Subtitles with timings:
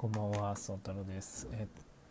[0.00, 1.46] こんばんは、そ太郎です。
[1.52, 1.66] えっ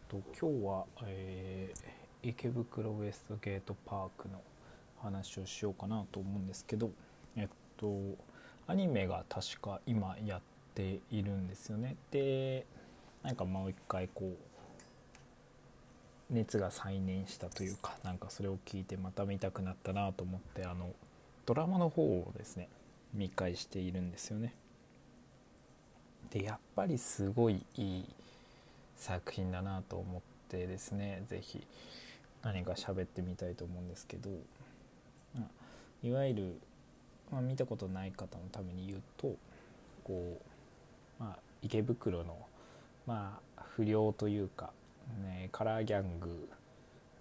[0.07, 1.79] と、今日は、えー
[2.21, 4.39] 池袋ウエストゲートパークの
[5.01, 6.91] 話をしようかなと思うんですけど、
[7.35, 7.47] えっ
[7.77, 7.97] と、
[8.67, 10.41] アニメが確か今やっ
[10.75, 11.95] ているんですよね。
[12.11, 12.67] で、
[13.23, 14.35] なんかもう一回こ
[16.29, 20.93] う、熱が再燃したというか、なんかそれを聞いてまた見たくなったなと思って、あの、
[21.47, 22.69] ドラマの方をですね、
[23.15, 24.53] 見返しているんですよね。
[26.31, 28.05] でやっぱりすごいいい
[28.97, 31.67] 作品だなと思ってですね是非
[32.43, 34.29] 何か喋ってみたいと思うんですけど、
[35.35, 36.59] まあいわゆる、
[37.31, 39.35] まあ、見たことない方のために言うと
[40.05, 40.39] こ
[41.19, 42.37] う、まあ、池袋の、
[43.05, 44.71] まあ、不良というか、
[45.21, 46.49] ね、カラーギャング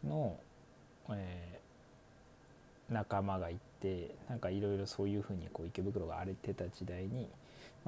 [0.06, 0.36] の、
[1.10, 1.58] えー
[2.90, 7.28] 仲間がいてなんかいろいろそういうふうにこう池袋が荒れてた時代に、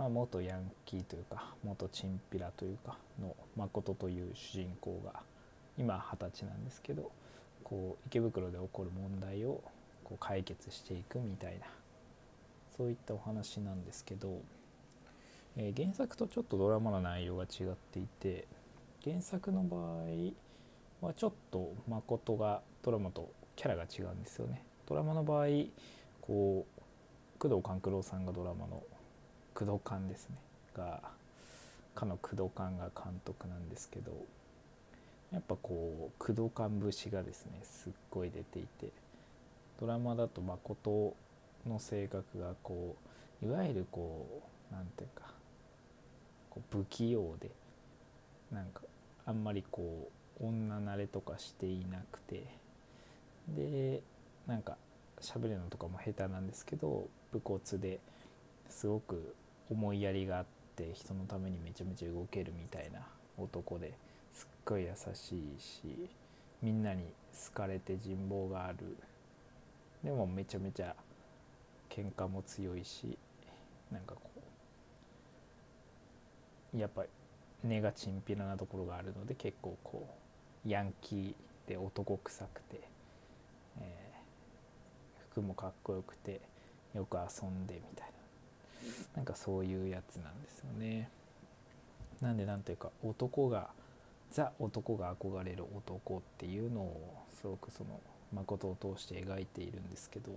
[0.01, 5.21] まあ、元ヤンキーというか元チンピラというかの誠という主人公が
[5.77, 7.11] 今二十歳なんですけど
[7.63, 9.63] こう池袋で起こる問題を
[10.03, 11.67] こう解決していくみたいな
[12.79, 14.41] そういったお話なんですけど、
[15.59, 18.47] えー原作とちょっとドラマの内容が違っていて
[19.05, 24.63] 原作の場合はちょっと誠がドラマとキャラが違うんですよね。
[24.89, 25.49] ドラマの場合
[26.23, 28.83] こう工藤官九郎さんがドラマの
[29.61, 30.37] 工藤官ですね。
[30.75, 31.03] が
[31.95, 34.13] かの工藤官が監督なんですけど
[35.33, 38.89] やっぱこう工藤官節がですねすっごい出ていて
[39.79, 41.15] ドラマだと誠
[41.69, 42.97] の性格がこ
[43.43, 44.27] ういわゆるこ
[44.71, 45.27] うなんていうか
[46.49, 47.51] こう不器用で
[48.51, 48.81] なんか
[49.27, 50.09] あんまりこ
[50.41, 52.47] う女慣れとかしていなくて
[53.49, 54.01] で
[54.47, 54.79] なんか
[55.21, 57.99] 喋るのとかも下手なんですけど武骨で
[58.71, 59.35] すごく
[59.71, 63.01] 思いやりがあって人のためにめちゃめちゃ動けるみたいな
[63.39, 63.93] 男で
[64.33, 66.09] すっごい優しいし
[66.63, 67.05] みんなに
[67.49, 68.97] 好かれて人望がある。
[70.05, 70.95] でもめちゃめちゃ
[71.91, 73.19] 喧嘩も強いし
[73.93, 74.21] なんかこ
[76.75, 77.05] うやっぱ
[77.63, 80.09] 根がチンピラなところがあるので結構こ
[80.65, 81.35] うヤンキー
[81.69, 82.81] で男臭くて、
[83.81, 84.11] えー
[85.31, 86.41] 服もかっこよくて
[86.93, 88.20] よく遊んでみたいな。
[89.17, 91.09] なんかそういうやつなんですよね。
[92.21, 93.71] なんでなんていうか男が
[94.31, 98.01] ザ男が憧れる男っていうのをすごくその
[98.33, 100.31] 誠を通して描いているんですけど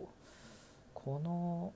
[0.94, 1.74] この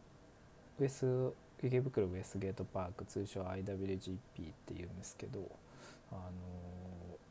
[0.80, 1.34] ウェス
[1.64, 4.18] 池袋ウェスゲートパーク通称 IWGP っ
[4.66, 5.40] ていうんですけど
[6.12, 6.22] あの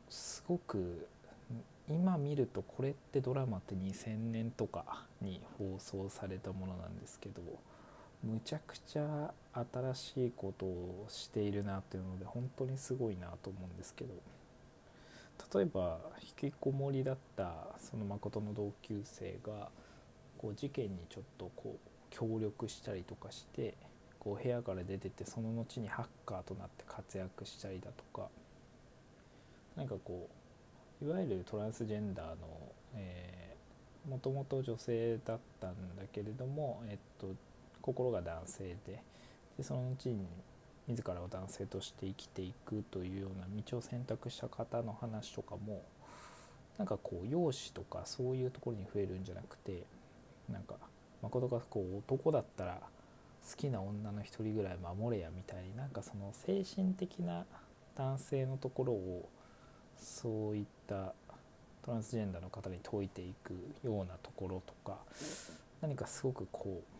[0.09, 1.07] すごく
[1.89, 7.41] 今見るとこれってドラマって2000年とかに放送されたものなんですけど
[8.23, 14.13] むちゃくちゃ新しいことをしているなっていうので本当にすごいなと思うんですけど。
[15.53, 19.69] 例えば引きこもりだったその誠の同級生が
[20.37, 23.75] こう事件にちょっとこう協力したりとかして
[24.19, 28.27] こう部屋から出ててその後にハッカーとなって活躍したりだとか。
[29.77, 30.27] なんかこ
[31.01, 32.35] ういわゆるトランスジェンダーの、
[32.95, 33.55] え
[34.09, 37.27] もともと女性だったんだけれども、えっと、
[37.87, 39.01] 心が男性で
[39.57, 40.27] でその後に
[40.87, 45.81] 自らを男性として生きていくというような道を選択した方の話とかも
[46.77, 49.83] なんかこう容姿とかそういうところに増えるんじゃなくて
[50.51, 50.75] なんか
[51.21, 52.81] 誠がこう男だったら
[53.49, 57.45] 好きな女の一人ぐらい守れやみたいになんかその精神的な
[57.95, 59.29] 男性のところを
[59.97, 61.13] そういった
[61.83, 63.53] トランスジェンダーの方に説いていく
[63.83, 64.97] ようなところとか
[65.81, 66.96] 何かすごくこう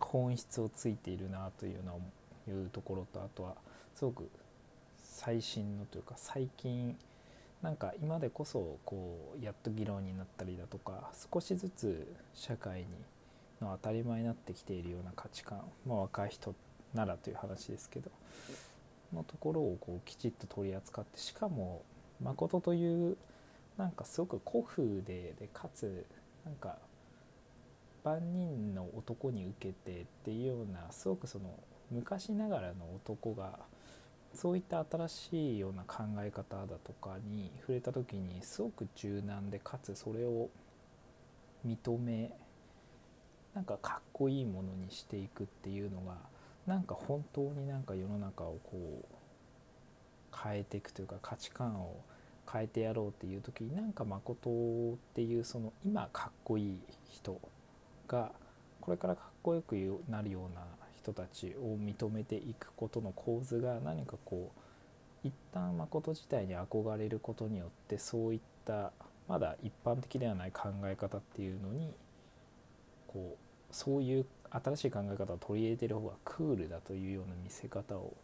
[0.00, 2.00] 本質をついているなというの
[2.48, 3.54] いうところとあとは
[3.94, 4.28] すごく
[5.02, 6.96] 最新のというか最近
[7.62, 12.86] なんか今でこそこうやっと議論になったりだとか少しずつ社会に
[13.60, 16.54] の当たり前になってきているような価値観、まあ、若い人
[16.94, 18.10] ならという話ですけど
[19.14, 21.82] のところをこうきちっと取り扱ってしかも
[22.22, 23.16] 誠という
[23.78, 26.04] なんかすごく古風ででかつ
[26.44, 26.78] なんか
[28.06, 31.58] 万人の男に受けてっていうようなすごくその
[31.90, 33.58] 昔ながらの男が
[34.32, 40.48] そういった新しいような考え方だとかに触れた時にすごく柔軟でかつそれを
[41.66, 42.30] 認め
[43.54, 46.14] なんかかっこいいものにしていくっていうのが
[46.66, 51.96] なんか本当になんか世の中をこう変えていくというか価値観を
[52.52, 56.78] 変えてやろうっていう時になんか誠っていうその今かっこいい
[57.10, 57.40] 人
[58.06, 58.32] が
[58.80, 59.74] これからかっこよく
[60.08, 60.62] なるような
[60.96, 64.52] 人たちを認めていくことの構図が何かこ
[65.24, 68.92] う一旦誠自体に憧れることによってそういった
[69.28, 71.92] まだ一般的ではない考え方っていうのに
[73.08, 78.14] こうそういう新しい考え方を取り入れてる方がクールだというような見せ方を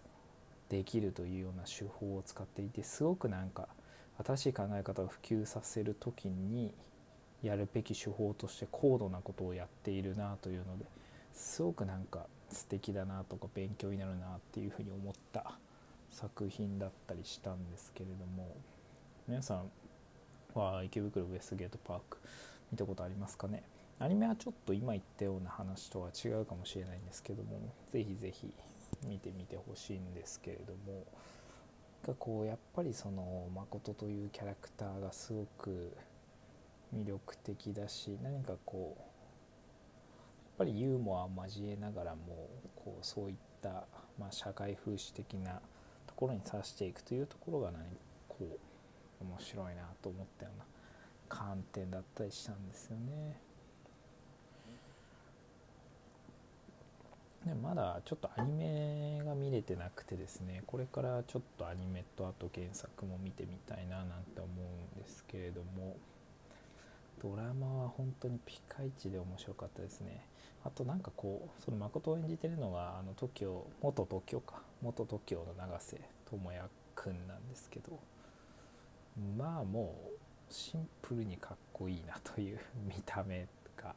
[0.69, 3.69] できるというような手法を使っていてすごくなんか
[4.25, 6.73] 新しい考え方を普及させる時に
[7.43, 10.85] やるべき手法として高度なことをやっているなというので
[11.35, 15.55] すごくなんか素敵だなとか勉強になるなっていうふうに思った
[16.11, 18.55] 作品だったりしたんですけれども
[19.27, 19.71] 皆さん
[20.55, 22.19] は池袋ウエストゲートパーク
[22.71, 23.63] 見たことありますかね？
[23.99, 27.59] アニメはちょっと今言ったような話とは違うかもしれないんですけども
[27.93, 28.53] ぜひぜひ
[29.05, 31.05] 見てみてほしいんですけれども
[32.07, 35.93] がこうやっぱりその誠というキャラクターがすごく
[36.95, 39.09] 魅力的だし何かこうやっ
[40.59, 43.85] ぱりユーモアを交えながらもこうそういった、
[44.19, 45.61] まあ、社会風刺的な
[46.07, 47.85] ところに指していくというところが何
[48.29, 48.37] こ
[49.21, 50.65] う面白いなと思ったような
[51.29, 53.53] 観点だったりしたんですよね。
[57.47, 65.97] でまだちょっとアニメが見れてなくてですねこれからちょっとアニメとあと原作も見てみたいななんて思うんですけれども
[67.23, 70.27] ドラマは本当にピカイチで面白かったですね。
[70.65, 74.63] あとなんかこうその誠を演じてるのがあの TOKIO 元 TOKIO か。
[74.83, 77.99] 元 TOKIO の永瀬智也くんなんですけど。
[79.39, 79.95] まあも
[80.51, 83.47] うシンプルにかっこいいなという 見た目
[83.77, 83.95] が。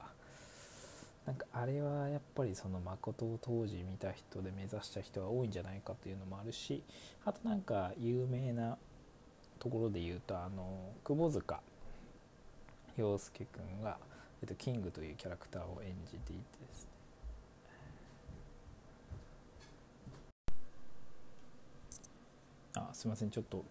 [1.25, 6.83] なんかあれはやっぱりその誠を当時見た人で目指した人が多いんじゃないかというのもあるし
[7.25, 8.77] あとなんか有名な
[9.57, 11.61] ところで言うとあの窪塚
[12.97, 13.97] 洋介君が、
[14.41, 16.89] えっと、キングというキャラクターを演じていてですね。
[22.77, 23.63] あすいませんちょっと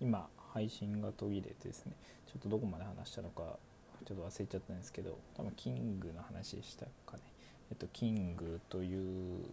[0.00, 1.92] 今配信が途切れてですね。
[2.26, 3.58] ちょっとどこまで話したのか
[4.04, 7.22] ちょっと忘れちゃったんですけど多分キングの話でしたかね。
[7.70, 9.44] えっとキングという、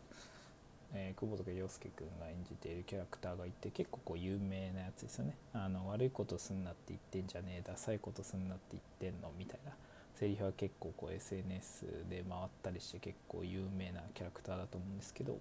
[0.93, 5.35] えー、久保塚洋介君が演じているキャラクターがいて結構こう有名なやつですよね。
[5.53, 9.73] あの悪いことすんなって言ってんじゃねえダサいことすんなって言ってんのみたいな
[10.15, 15.37] セリフは結構こう SNS で回ったりして結構有名なキャラクターだと思うんですけど、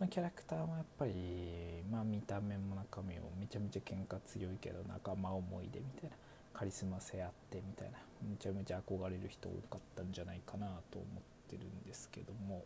[0.00, 6.16] まあ、キャラクターもやっぱり、まあ、見た目も中身もめちゃめちゃ喧嘩強いけど仲間思い出みたいな
[6.52, 7.98] カリスマ性あってみたいな
[8.28, 12.64] めちゃめちゃ憧れる人多かったんじゃないかなと思ってるんですけども。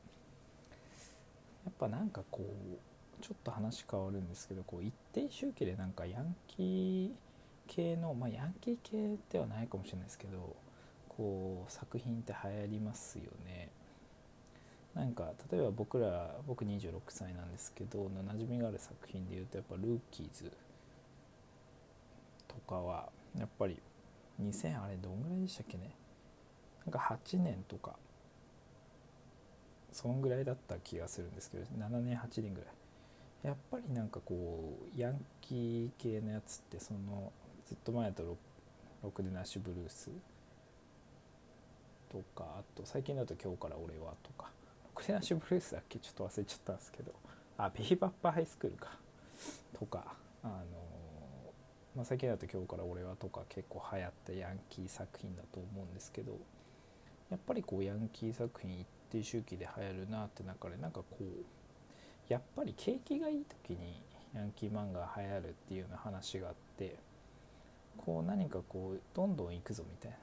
[1.64, 7.10] やっぱなんかこうちょっと話変わるんですけどこう一定周期でなんかヤンキー
[7.68, 10.56] 系のまあヤンキー系ではないかもしれないですけど
[11.08, 13.68] こう作品って流行りますよね。
[14.94, 20.52] なんか例えば僕ら僕26歳なんですけど馴染みがある作品でいうとやっぱルーキーズ
[22.46, 23.78] とかはやっぱり
[24.42, 25.94] 2000あれどんぐらいでしたっけね。
[26.84, 27.94] なんか8年とか
[29.92, 32.70] そんぐらいだった気がするんですけど7年8年ぐらい。
[33.42, 37.32] やっぱりなんかこうヤンキー系のやつってその
[37.66, 38.36] ずっと前だとロ
[39.08, 40.10] ックでナッシュブルース。
[42.10, 44.50] とかあと最近だと「今日から俺は」とか。
[44.84, 45.98] ロクでナッシュブルースだっけ？
[45.98, 47.12] ちょっと忘れちゃったんですけど。
[47.58, 48.98] あベイバッパーハイスクールか。
[49.78, 50.54] とかあの
[51.94, 56.38] まあ、最近だと「今日から俺は」とか結構流行ったヤンキー作品だと思うんですけど
[57.28, 64.02] やっぱりこうヤンキー作品一定周期で流行るなって中でなんかこうやっぱり景気がいい時に
[64.34, 66.96] ヤンキー漫画が流行るっていうような話があって
[67.98, 70.16] こう何かこうどんどん行くぞみたいな。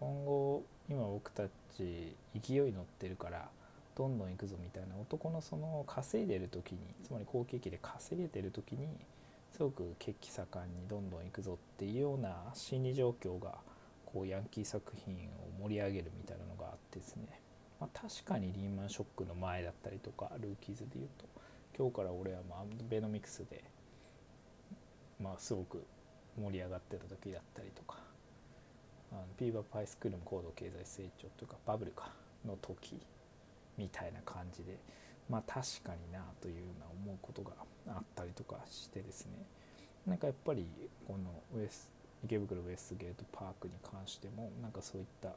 [0.00, 1.44] 今後今僕た
[1.76, 3.48] ち勢い乗ってるから
[3.96, 8.88] どんどん行くぞみたいな男のその稼いでる時につまり好景気で稼げてる時に
[9.52, 13.54] すごく血気盛んにどんどん行くぞっていうような心理状況が
[14.04, 15.18] こうヤンキー作品を
[15.62, 17.40] 盛り上げるみたいなのがあってですね、
[17.80, 21.26] まあ、確かにリーマンショックの前だったりとかルーキーズでいうと
[21.76, 23.64] 今日から俺はまあベノミクスで
[25.20, 25.84] まあすごく
[26.40, 27.98] 盛り上がってた時だったりとか
[29.12, 32.12] あのピーバーパイスクールも高度経済成長というかバブルか
[32.46, 33.00] の時
[33.76, 34.78] みたいな感じで
[35.28, 37.52] まあ確かになというような思うことが
[37.88, 39.32] あったりとかしてですね。
[40.06, 40.66] なんかやっぱり
[41.06, 41.90] このウエス
[42.24, 45.30] 池袋ウエストゲートパークに関してもなんかそういった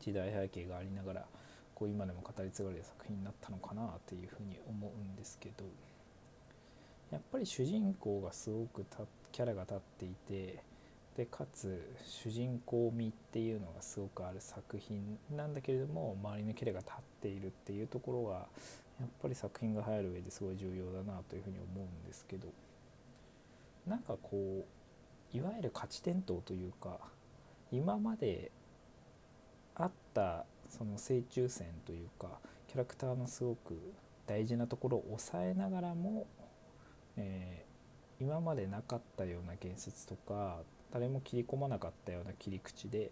[0.00, 1.24] 時代背景がありながら
[1.74, 5.64] こう今でも語り継がれる作品になったのかなっていうふうに思うんですけど
[7.10, 8.84] やっぱり主人公がすごく
[9.32, 10.62] キャラが立っていて
[11.16, 18.34] でかつ主人公味っていうのがすごくある作品なんだけれども周りのキャラが立っているっていうところが
[19.00, 22.48] やっぱり作品が流行る上ですごい重要だなというふうに思うんですけど
[23.86, 24.64] なんかこ
[25.34, 26.98] ういわゆる勝ち点灯というか
[27.70, 28.50] 今まで
[29.76, 32.28] あったその正中線というか
[32.68, 33.78] キャラクターのすごく
[34.26, 36.26] 大事なところを抑えながらも、
[37.16, 40.58] えー、今までなかったような言説とか
[40.92, 43.10] 誰も切り込まなかったような切り口で、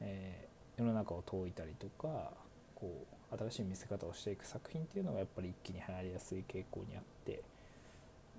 [0.00, 2.32] えー、世の中を問いたりとか
[2.74, 7.42] こう新しい見せ方をしていく作品っていうのがやっぱり一気に流行りやすい傾向にあって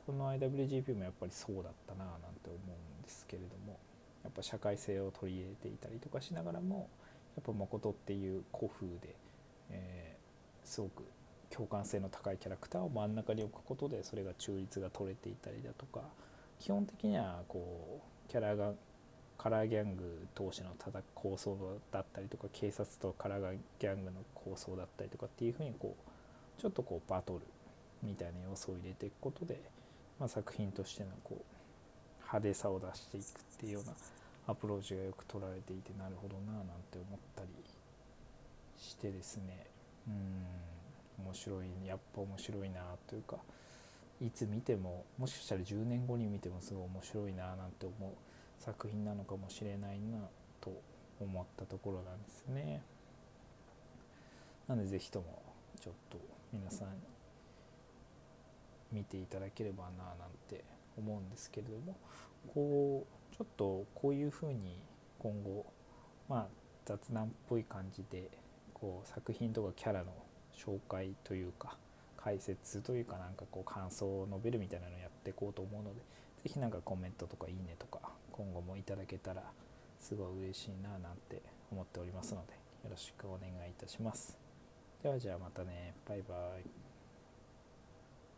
[0.07, 3.77] この IWGP もやっぱりそうだったななんて思うんですけれども
[4.23, 6.89] やっぱ社会性を取り入れていたりとかしながらも
[7.35, 9.15] やっぱ誠っていう古風で、
[9.71, 11.03] えー、すごく
[11.49, 16.01] 共感性の高いキャラクターを真ん中に置くことでそれが中立が取れていたりだとか
[16.59, 18.73] 基本的にはこうキャラが
[19.37, 21.57] カラーギャング同士の戦構想
[21.91, 27.41] だったりとか警察とカラーギャングの構想だったりとかっていうふうにこうちょっとこうバトル
[28.03, 29.61] みたいな要素を入れていくことで、
[30.19, 31.43] まあ、作品としてのこう
[32.21, 33.27] 派手さを出していくっ
[33.59, 33.93] ていうような
[34.49, 37.49] アプローチがよく取られていてなるほどななんて思ったり
[38.77, 39.67] してですね。
[40.07, 40.69] うん。
[41.25, 43.37] 面白いやっぱ面白いなというか
[44.21, 48.11] いつ見てももしかしたら10年後に見てもすごい面白いななんて思う
[48.57, 50.17] 作品なのかもしれないな
[50.61, 50.71] と
[51.19, 52.81] 思ったところなんですね。
[54.67, 55.41] なので是非とも
[55.79, 56.17] ちょっと
[56.53, 56.87] 皆さん
[58.91, 60.15] 見ていただければななん
[60.47, 60.63] て
[60.97, 61.95] 思うんですけれども。
[62.53, 64.81] こうちょっとこういうふうに
[65.19, 65.65] 今後
[66.27, 66.47] まあ
[66.85, 68.29] 雑談っぽい感じで
[68.73, 70.11] こう作品とかキャラの
[70.55, 71.77] 紹介というか
[72.17, 76.01] 解説というかなんかこう感想を述べるみたいなのをやっていこうと思うので
[76.43, 77.99] 是非何かコメントとかいいねとか
[78.31, 79.43] 今後もいただけたら
[79.99, 81.41] すごい嬉しいななんて
[81.71, 82.53] 思っておりますので
[82.83, 84.37] よろしくお願いいたします。
[85.03, 86.88] ではじゃあまたねバイバイ。